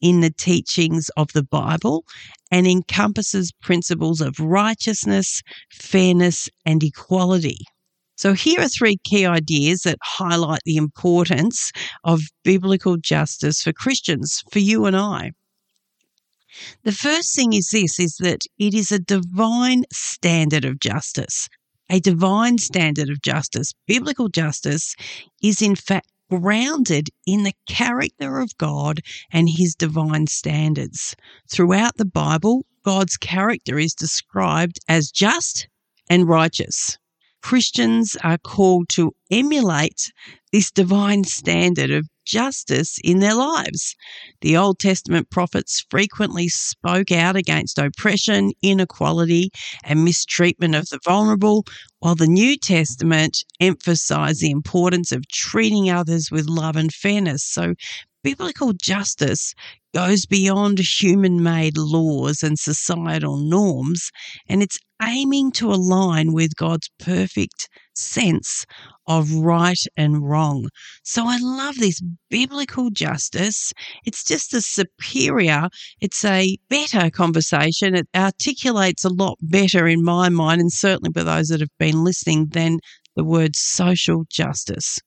in 0.00 0.20
the 0.20 0.30
teachings 0.30 1.10
of 1.16 1.32
the 1.32 1.42
Bible 1.42 2.04
and 2.50 2.66
encompasses 2.66 3.52
principles 3.60 4.20
of 4.20 4.38
righteousness, 4.38 5.42
fairness, 5.70 6.48
and 6.64 6.82
equality. 6.82 7.58
So, 8.16 8.32
here 8.32 8.60
are 8.60 8.68
three 8.68 8.96
key 9.04 9.26
ideas 9.26 9.82
that 9.82 9.98
highlight 10.02 10.62
the 10.64 10.76
importance 10.76 11.70
of 12.02 12.20
biblical 12.42 12.96
justice 12.96 13.62
for 13.62 13.72
Christians, 13.72 14.42
for 14.50 14.58
you 14.58 14.86
and 14.86 14.96
I. 14.96 15.32
The 16.82 16.92
first 16.92 17.36
thing 17.36 17.52
is 17.52 17.68
this 17.68 18.00
is 18.00 18.16
that 18.16 18.40
it 18.58 18.74
is 18.74 18.90
a 18.90 18.98
divine 18.98 19.84
standard 19.92 20.64
of 20.64 20.80
justice. 20.80 21.48
A 21.90 22.00
divine 22.00 22.58
standard 22.58 23.08
of 23.08 23.22
justice. 23.22 23.72
Biblical 23.86 24.28
justice 24.28 24.96
is 25.42 25.62
in 25.62 25.76
fact 25.76 26.08
grounded 26.30 27.08
in 27.26 27.42
the 27.42 27.54
character 27.66 28.38
of 28.40 28.56
God 28.58 29.00
and 29.30 29.48
his 29.48 29.74
divine 29.74 30.26
standards. 30.26 31.16
Throughout 31.50 31.96
the 31.96 32.04
Bible, 32.04 32.66
God's 32.84 33.16
character 33.16 33.78
is 33.78 33.94
described 33.94 34.78
as 34.88 35.10
just 35.10 35.68
and 36.08 36.28
righteous. 36.28 36.98
Christians 37.42 38.16
are 38.22 38.38
called 38.38 38.88
to 38.90 39.14
emulate 39.30 40.12
this 40.52 40.70
divine 40.70 41.24
standard 41.24 41.90
of 41.90 42.08
justice 42.28 42.98
in 43.02 43.18
their 43.18 43.34
lives. 43.34 43.96
The 44.42 44.56
Old 44.56 44.78
Testament 44.78 45.30
prophets 45.30 45.84
frequently 45.90 46.48
spoke 46.48 47.10
out 47.10 47.34
against 47.34 47.78
oppression, 47.78 48.52
inequality, 48.62 49.50
and 49.82 50.04
mistreatment 50.04 50.74
of 50.74 50.88
the 50.90 51.00
vulnerable, 51.04 51.64
while 52.00 52.14
the 52.14 52.26
New 52.26 52.56
Testament 52.56 53.44
emphasized 53.60 54.40
the 54.40 54.50
importance 54.50 55.10
of 55.10 55.26
treating 55.28 55.90
others 55.90 56.30
with 56.30 56.46
love 56.46 56.76
and 56.76 56.92
fairness. 56.92 57.42
So, 57.42 57.74
biblical 58.22 58.72
justice 58.74 59.54
goes 59.94 60.26
beyond 60.26 60.78
human 60.78 61.42
made 61.42 61.76
laws 61.76 62.42
and 62.42 62.58
societal 62.58 63.36
norms, 63.36 64.10
and 64.48 64.62
it's 64.62 64.78
aiming 65.02 65.52
to 65.52 65.70
align 65.72 66.32
with 66.32 66.56
God's 66.56 66.90
perfect 66.98 67.68
sense 67.94 68.64
of 69.06 69.32
right 69.32 69.78
and 69.96 70.28
wrong. 70.28 70.68
So 71.04 71.24
I 71.26 71.38
love 71.40 71.76
this 71.76 72.02
biblical 72.30 72.90
justice. 72.90 73.72
It's 74.04 74.24
just 74.24 74.52
a 74.54 74.60
superior, 74.60 75.68
it's 76.00 76.24
a 76.24 76.58
better 76.68 77.10
conversation. 77.10 77.94
It 77.94 78.08
articulates 78.14 79.04
a 79.04 79.08
lot 79.08 79.38
better 79.40 79.86
in 79.86 80.04
my 80.04 80.28
mind, 80.28 80.60
and 80.60 80.72
certainly 80.72 81.12
for 81.12 81.24
those 81.24 81.48
that 81.48 81.60
have 81.60 81.78
been 81.78 82.04
listening, 82.04 82.48
than 82.50 82.78
the 83.16 83.24
word 83.24 83.56
social 83.56 84.24
justice. 84.30 84.98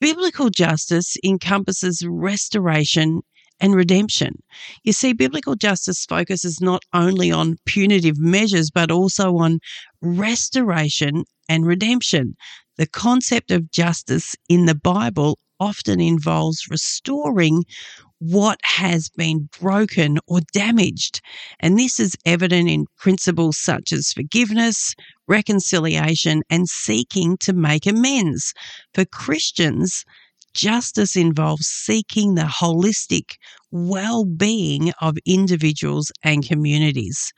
Biblical 0.00 0.50
justice 0.50 1.16
encompasses 1.24 2.04
restoration 2.06 3.22
and 3.60 3.74
redemption. 3.74 4.42
You 4.84 4.92
see, 4.92 5.12
biblical 5.12 5.54
justice 5.54 6.04
focuses 6.04 6.60
not 6.60 6.82
only 6.92 7.30
on 7.30 7.56
punitive 7.64 8.18
measures, 8.18 8.70
but 8.70 8.90
also 8.90 9.36
on 9.36 9.60
restoration 10.00 11.24
and 11.48 11.66
redemption. 11.66 12.36
The 12.76 12.86
concept 12.86 13.50
of 13.50 13.70
justice 13.70 14.36
in 14.48 14.66
the 14.66 14.74
Bible 14.74 15.38
often 15.58 16.00
involves 16.00 16.68
restoring 16.70 17.64
what 18.18 18.58
has 18.62 19.08
been 19.10 19.48
broken 19.60 20.18
or 20.26 20.40
damaged. 20.52 21.20
And 21.60 21.78
this 21.78 22.00
is 22.00 22.16
evident 22.24 22.68
in 22.68 22.86
principles 22.96 23.58
such 23.58 23.92
as 23.92 24.12
forgiveness, 24.12 24.94
reconciliation, 25.28 26.42
and 26.48 26.68
seeking 26.68 27.36
to 27.38 27.52
make 27.52 27.86
amends. 27.86 28.54
For 28.94 29.04
Christians, 29.04 30.04
justice 30.56 31.16
involves 31.16 31.66
seeking 31.66 32.34
the 32.34 32.42
holistic 32.42 33.36
well 33.70 34.24
being 34.24 34.90
of 35.02 35.18
individuals 35.26 36.10
and 36.22 36.48
communities, 36.48 37.32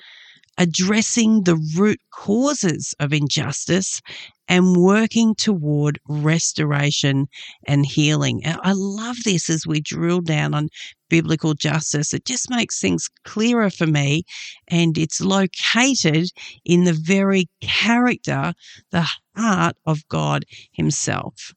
addressing 0.56 1.42
the 1.42 1.56
root 1.76 2.00
causes 2.12 2.94
of 3.00 3.12
injustice 3.12 4.00
and 4.46 4.76
working 4.76 5.34
toward 5.34 5.98
restoration 6.08 7.26
and 7.66 7.84
healing. 7.84 8.40
I 8.46 8.72
love 8.72 9.16
this 9.24 9.50
as 9.50 9.66
we 9.66 9.80
drill 9.80 10.20
down 10.20 10.54
on 10.54 10.68
biblical 11.10 11.54
justice. 11.54 12.14
It 12.14 12.24
just 12.24 12.48
makes 12.48 12.80
things 12.80 13.08
clearer 13.24 13.68
for 13.68 13.86
me, 13.86 14.22
and 14.68 14.96
it's 14.96 15.20
located 15.20 16.30
in 16.64 16.84
the 16.84 16.92
very 16.92 17.48
character, 17.60 18.54
the 18.92 19.08
heart 19.36 19.76
of 19.84 20.06
God 20.08 20.44
Himself. 20.72 21.52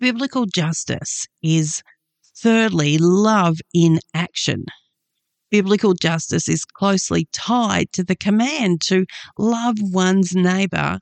Biblical 0.00 0.46
justice 0.46 1.26
is, 1.42 1.82
thirdly, 2.36 2.98
love 2.98 3.58
in 3.72 4.00
action. 4.12 4.64
Biblical 5.50 5.94
justice 5.94 6.48
is 6.48 6.64
closely 6.64 7.28
tied 7.32 7.92
to 7.92 8.02
the 8.02 8.16
command 8.16 8.80
to 8.82 9.06
love 9.38 9.76
one's 9.80 10.34
neighbor 10.34 10.98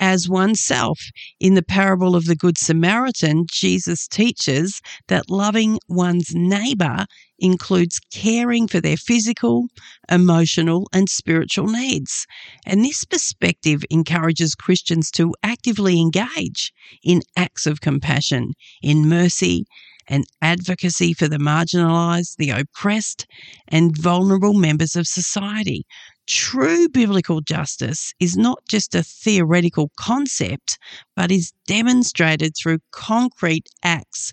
as 0.00 0.28
oneself. 0.28 0.98
In 1.40 1.54
the 1.54 1.62
parable 1.62 2.16
of 2.16 2.26
the 2.26 2.36
Good 2.36 2.58
Samaritan, 2.58 3.46
Jesus 3.50 4.06
teaches 4.08 4.80
that 5.08 5.30
loving 5.30 5.78
one's 5.88 6.34
neighbor 6.34 7.06
includes 7.38 8.00
caring 8.12 8.68
for 8.68 8.80
their 8.80 8.96
physical, 8.96 9.66
emotional, 10.10 10.88
and 10.92 11.08
spiritual 11.08 11.66
needs. 11.66 12.26
And 12.64 12.84
this 12.84 13.04
perspective 13.04 13.84
encourages 13.90 14.54
Christians 14.54 15.10
to 15.12 15.34
actively 15.42 16.00
engage 16.00 16.72
in 17.02 17.22
acts 17.36 17.66
of 17.66 17.80
compassion, 17.80 18.52
in 18.82 19.08
mercy, 19.08 19.64
and 20.08 20.24
advocacy 20.42 21.12
for 21.14 21.28
the 21.28 21.38
marginalized, 21.38 22.36
the 22.36 22.50
oppressed, 22.50 23.26
and 23.68 23.96
vulnerable 23.96 24.54
members 24.54 24.96
of 24.96 25.06
society. 25.06 25.86
True 26.26 26.88
biblical 26.88 27.42
justice 27.42 28.12
is 28.18 28.36
not 28.36 28.58
just 28.68 28.94
a 28.94 29.02
theoretical 29.02 29.90
concept, 29.98 30.78
but 31.14 31.30
is 31.30 31.52
demonstrated 31.66 32.54
through 32.56 32.78
concrete 32.92 33.68
acts 33.82 34.32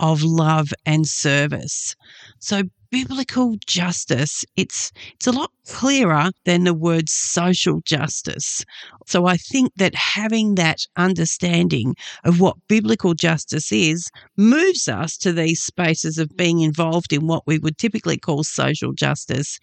of 0.00 0.22
love 0.22 0.72
and 0.84 1.06
service. 1.06 1.94
So 2.40 2.62
biblical 2.90 3.56
justice, 3.66 4.44
it's 4.56 4.90
it's 5.14 5.26
a 5.26 5.32
lot 5.32 5.52
clearer 5.66 6.30
than 6.44 6.64
the 6.64 6.74
word 6.74 7.08
social 7.08 7.80
justice. 7.82 8.64
So 9.06 9.26
I 9.26 9.36
think 9.36 9.72
that 9.76 9.94
having 9.94 10.56
that 10.56 10.80
understanding 10.96 11.94
of 12.24 12.40
what 12.40 12.56
biblical 12.68 13.14
justice 13.14 13.70
is 13.70 14.10
moves 14.36 14.88
us 14.88 15.16
to 15.18 15.32
these 15.32 15.62
spaces 15.62 16.18
of 16.18 16.36
being 16.36 16.60
involved 16.60 17.12
in 17.12 17.26
what 17.26 17.44
we 17.46 17.58
would 17.58 17.78
typically 17.78 18.18
call 18.18 18.42
social 18.42 18.92
justice 18.92 19.58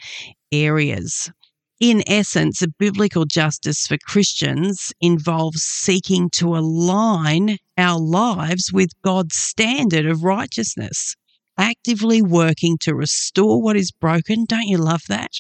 areas. 0.52 1.30
In 1.80 2.04
essence, 2.08 2.62
a 2.64 2.68
biblical 2.68 3.26
justice 3.26 3.86
for 3.86 3.98
Christians 3.98 4.92
involves 5.00 5.62
seeking 5.62 6.30
to 6.32 6.58
align 6.58 7.58
our 7.78 8.00
lives 8.00 8.74
with 8.74 8.90
God's 9.04 9.36
standard 9.36 10.08
of 10.08 10.24
righteousness 10.24 11.16
actively 11.58 12.22
working 12.22 12.78
to 12.80 12.96
restore 12.96 13.62
what 13.62 13.76
is 13.76 13.92
broken. 13.92 14.46
Don't 14.46 14.68
you 14.68 14.78
love 14.78 15.02
that? 15.10 15.32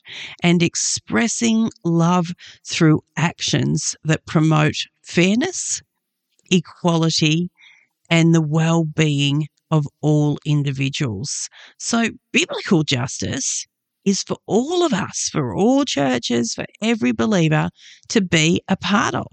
And 0.43 0.63
expressing 0.63 1.69
love 1.83 2.27
through 2.65 3.01
actions 3.15 3.95
that 4.03 4.25
promote 4.25 4.75
fairness, 5.03 5.81
equality, 6.51 7.49
and 8.09 8.33
the 8.33 8.41
well 8.41 8.83
being 8.83 9.47
of 9.69 9.85
all 10.01 10.39
individuals. 10.45 11.49
So, 11.77 12.09
biblical 12.31 12.83
justice 12.83 13.67
is 14.07 14.23
for 14.23 14.37
all 14.45 14.85
of 14.85 14.93
us, 14.93 15.27
for 15.29 15.53
all 15.53 15.83
churches, 15.83 16.53
for 16.53 16.65
every 16.81 17.11
believer 17.11 17.69
to 18.07 18.21
be 18.21 18.61
a 18.69 18.77
part 18.77 19.13
of. 19.13 19.27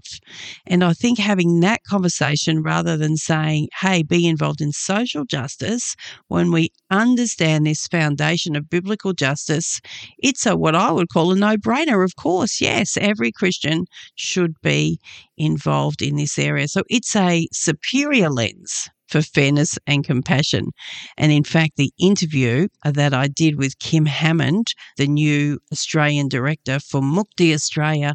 And 0.65 0.83
I 0.83 0.91
think 0.91 1.17
having 1.17 1.61
that 1.61 1.81
conversation 1.87 2.61
rather 2.61 2.97
than 2.97 3.15
saying, 3.15 3.69
hey, 3.79 4.03
be 4.03 4.27
involved 4.27 4.59
in 4.59 4.73
social 4.73 5.23
justice, 5.23 5.95
when 6.27 6.51
we 6.51 6.71
understand 6.91 7.65
this 7.65 7.87
foundation 7.87 8.57
of 8.57 8.69
biblical 8.69 9.13
justice, 9.13 9.79
it's 10.17 10.45
a 10.45 10.57
what 10.57 10.75
I 10.75 10.91
would 10.91 11.07
call 11.07 11.31
a 11.31 11.35
no 11.35 11.55
brainer. 11.55 12.03
Of 12.03 12.17
course, 12.17 12.59
yes, 12.59 12.97
every 12.99 13.31
Christian 13.31 13.85
should 14.15 14.55
be 14.61 14.99
involved 15.37 16.01
in 16.01 16.17
this 16.17 16.37
area. 16.37 16.67
So 16.67 16.83
it's 16.89 17.15
a 17.15 17.47
superior 17.53 18.29
lens 18.29 18.89
for 19.07 19.21
fairness 19.21 19.77
and 19.87 20.03
compassion. 20.03 20.71
And 21.17 21.31
in 21.31 21.43
fact, 21.43 21.73
the 21.77 21.91
interview 21.99 22.67
uh, 22.83 22.91
that 22.91 23.13
I 23.13 23.27
did 23.27 23.57
with 23.57 23.79
Kim 23.79 24.05
Hammond, 24.05 24.67
the 24.97 25.07
new 25.07 25.59
Australian 25.71 26.27
director 26.27 26.79
for 26.79 27.01
Mukti 27.01 27.53
Australia, 27.53 28.13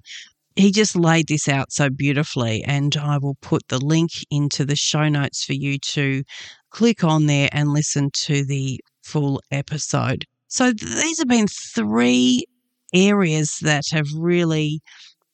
he 0.57 0.73
just 0.73 0.97
laid 0.97 1.29
this 1.29 1.49
out 1.49 1.73
so 1.73 1.89
beautifully. 1.91 2.63
And 2.65 2.97
I 2.97 3.19
will 3.19 3.37
put 3.41 3.69
the 3.69 3.79
link 3.79 4.11
into 4.31 4.65
the 4.65 4.77
show 4.77 5.09
notes 5.09 5.45
for 5.45 5.55
you 5.55 5.79
to 5.79 6.23
click 6.71 7.05
on 7.05 7.27
there 7.27 7.49
and 7.53 7.73
listen 7.73 8.11
to 8.13 8.45
the 8.45 8.81
full 9.03 9.41
episode. 9.51 10.25
So 10.49 10.73
these 10.73 11.19
have 11.19 11.29
been 11.29 11.47
three 11.49 12.45
areas 12.93 13.59
that 13.63 13.85
have 13.93 14.09
really 14.17 14.81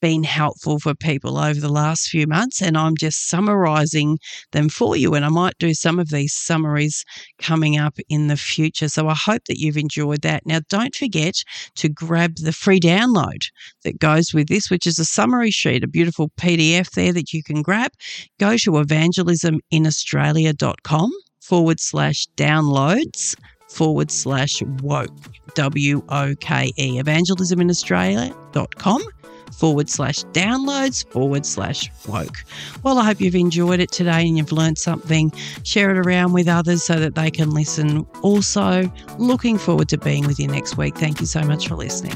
been 0.01 0.23
helpful 0.23 0.79
for 0.79 0.95
people 0.95 1.37
over 1.37 1.59
the 1.59 1.71
last 1.71 2.09
few 2.09 2.25
months, 2.27 2.61
and 2.61 2.77
I'm 2.77 2.95
just 2.97 3.29
summarizing 3.29 4.19
them 4.51 4.69
for 4.69 4.95
you. 4.95 5.15
And 5.15 5.25
I 5.25 5.29
might 5.29 5.57
do 5.59 5.73
some 5.73 5.97
of 5.99 6.09
these 6.09 6.33
summaries 6.33 7.03
coming 7.39 7.77
up 7.77 7.97
in 8.09 8.27
the 8.27 8.37
future. 8.37 8.89
So 8.89 9.07
I 9.07 9.15
hope 9.15 9.43
that 9.47 9.57
you've 9.57 9.77
enjoyed 9.77 10.21
that. 10.21 10.45
Now, 10.45 10.59
don't 10.69 10.93
forget 10.95 11.35
to 11.75 11.89
grab 11.89 12.35
the 12.37 12.53
free 12.53 12.79
download 12.79 13.49
that 13.83 13.99
goes 13.99 14.33
with 14.33 14.47
this, 14.47 14.69
which 14.69 14.87
is 14.87 14.99
a 14.99 15.05
summary 15.05 15.51
sheet, 15.51 15.83
a 15.83 15.87
beautiful 15.87 16.29
PDF 16.37 16.91
there 16.91 17.13
that 17.13 17.33
you 17.33 17.43
can 17.43 17.61
grab. 17.61 17.91
Go 18.39 18.57
to 18.57 18.71
evangelisminaustralia.com 18.71 21.11
forward 21.41 21.79
slash 21.79 22.27
downloads 22.35 23.35
forward 23.69 24.11
slash 24.11 24.61
woke, 24.81 25.15
W 25.55 26.03
O 26.09 26.35
K 26.39 26.71
E, 26.77 27.01
evangelisminaustralia.com 27.01 29.03
forward 29.51 29.89
slash 29.89 30.23
downloads 30.25 31.07
forward 31.11 31.45
slash 31.45 31.91
woke. 32.07 32.37
Well, 32.83 32.99
I 32.99 33.05
hope 33.05 33.21
you've 33.21 33.35
enjoyed 33.35 33.79
it 33.79 33.91
today 33.91 34.27
and 34.27 34.37
you've 34.37 34.51
learned 34.51 34.77
something. 34.77 35.31
Share 35.63 35.89
it 35.91 35.97
around 35.97 36.33
with 36.33 36.47
others 36.47 36.83
so 36.83 36.99
that 36.99 37.15
they 37.15 37.31
can 37.31 37.51
listen. 37.51 38.05
Also, 38.21 38.91
looking 39.17 39.57
forward 39.57 39.89
to 39.89 39.97
being 39.97 40.27
with 40.27 40.39
you 40.39 40.47
next 40.47 40.77
week. 40.77 40.97
Thank 40.97 41.19
you 41.19 41.25
so 41.25 41.41
much 41.41 41.67
for 41.67 41.75
listening. 41.75 42.15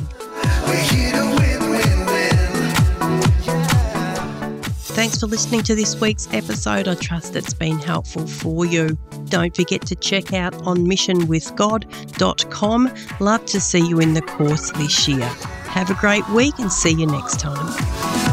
Thanks 4.93 5.19
for 5.19 5.25
listening 5.25 5.63
to 5.63 5.73
this 5.73 5.99
week's 5.99 6.31
episode. 6.33 6.87
I 6.87 6.93
trust 6.95 7.35
it's 7.35 7.53
been 7.53 7.79
helpful 7.79 8.27
for 8.27 8.65
you. 8.65 8.97
Don't 9.25 9.55
forget 9.55 9.85
to 9.87 9.95
check 9.95 10.33
out 10.33 10.53
on 10.67 10.79
missionwithgod.com. 10.79 12.93
Love 13.19 13.45
to 13.45 13.61
see 13.61 13.79
you 13.79 13.99
in 13.99 14.13
the 14.13 14.21
course 14.21 14.71
this 14.73 15.07
year. 15.07 15.31
Have 15.71 15.89
a 15.89 15.93
great 15.95 16.27
week 16.29 16.59
and 16.59 16.71
see 16.71 16.91
you 16.91 17.07
next 17.07 17.39
time. 17.39 18.30